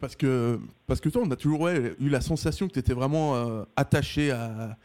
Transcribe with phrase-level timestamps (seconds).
[0.00, 3.34] Parce que, parce que toi, on a toujours eu la sensation que tu étais vraiment
[3.34, 4.76] euh, attaché, à,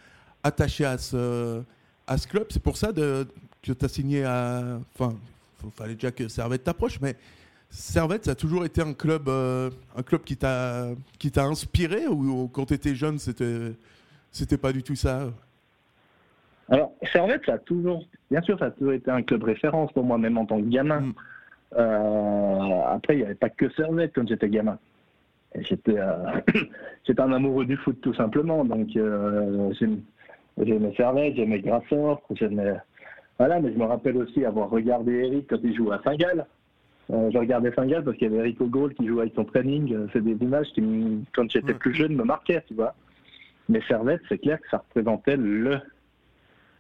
[0.44, 1.62] attaché à, ce,
[2.08, 2.48] à ce club.
[2.50, 3.28] C'est pour ça de,
[3.62, 4.80] que tu as signé à.
[4.96, 5.16] Enfin,
[5.64, 7.16] il fallait déjà que Servette t'approche, mais
[7.70, 10.96] Servette, ça a toujours été un club, euh, un club qui t'a
[11.38, 13.74] inspiré ou, quand tu étais jeune, c'était
[14.32, 15.32] c'était pas du tout ça?
[16.70, 20.04] Alors, Servette, ça a toujours, bien sûr, ça a toujours été un club référence pour
[20.04, 21.02] moi, même en tant que gamin.
[21.02, 21.14] Mm.
[21.78, 24.80] Euh, après, il n'y avait pas que Servette quand j'étais gamin.
[25.60, 26.40] J'étais euh,
[27.18, 28.66] un amoureux du foot, tout simplement.
[28.66, 29.72] Donc, euh,
[30.58, 32.74] j'aimais Servette, j'aimais Grassor, j'aimais.
[33.38, 36.46] Voilà, mais je me rappelle aussi avoir regardé Eric quand il jouait à Saint-Gall.
[37.12, 40.08] Euh, je regardais Saint-Gall parce qu'il y avait Eric O'Gaulle qui jouait avec son training.
[40.14, 42.96] C'est des images qui, quand j'étais plus jeune, me marquaient, tu vois.
[43.70, 45.80] Mais Servette, c'est clair que ça représentait le,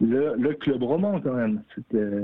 [0.01, 1.63] le, le club roman quand même.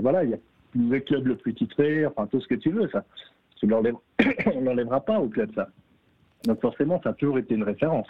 [0.01, 0.37] Voilà, il y a
[0.75, 3.03] le club le plus titré, enfin tout ce que tu veux, ça.
[3.57, 5.69] Tu l'enlèveras pas au club, ça.
[6.45, 8.07] Donc forcément, ça a toujours été une référence.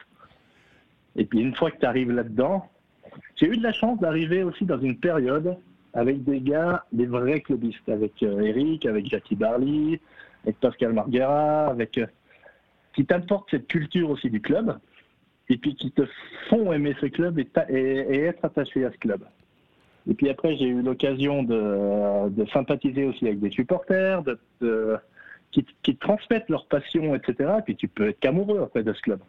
[1.16, 2.70] Et puis une fois que tu arrives là-dedans,
[3.36, 5.58] j'ai eu de la chance d'arriver aussi dans une période
[5.94, 10.00] avec des gars, des vrais clubistes, avec euh, Eric, avec Jackie Barley,
[10.44, 12.06] avec Pascal Marguera, avec euh,
[12.94, 14.78] qui t'apportent cette culture aussi du club,
[15.50, 16.04] et puis qui te
[16.50, 19.24] font aimer ce club et, être attaché à ce club.
[20.10, 24.24] Et puis après, j'ai eu l'occasion de, sympathiser aussi avec des supporters,
[24.62, 24.98] de,
[25.52, 27.52] qui, transmettent leur passion, etc.
[27.60, 29.20] Et puis tu peux être qu'amoureux après de ce club.